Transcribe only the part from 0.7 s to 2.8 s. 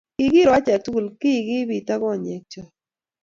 tukul keikibit akonyek chok